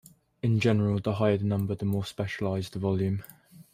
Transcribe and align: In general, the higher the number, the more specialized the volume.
In 0.41 0.59
general, 0.59 0.99
the 0.99 1.13
higher 1.13 1.37
the 1.37 1.43
number, 1.45 1.75
the 1.75 1.85
more 1.85 2.03
specialized 2.03 2.73
the 2.73 2.79
volume. 2.79 3.23